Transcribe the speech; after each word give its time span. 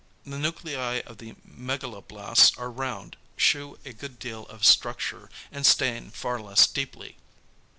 The 0.25 0.39
nuclei 0.39 1.01
of 1.05 1.19
the 1.19 1.35
megaloblasts 1.47 2.57
are 2.57 2.71
round, 2.71 3.17
shew 3.37 3.77
a 3.85 3.93
good 3.93 4.17
deal 4.17 4.47
of 4.47 4.65
structure, 4.65 5.29
and 5.51 5.63
stain 5.63 6.09
far 6.09 6.39
less 6.41 6.65
deeply. 6.65 7.17